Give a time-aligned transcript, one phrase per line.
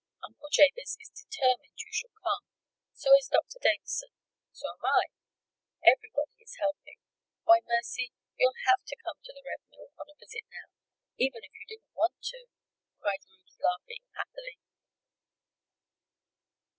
[0.27, 2.49] "Uncle Jabez is determined you shall come.
[2.95, 4.09] So is Doctor Davison.
[4.51, 5.13] So am I.
[5.85, 6.97] Everybody is helping.
[7.43, 10.73] Why, Mercy, you'd have to come to the Red Mill on a visit now,
[11.19, 12.47] even if you didn't want to!"
[12.99, 14.57] cried Ruth, laughing happily.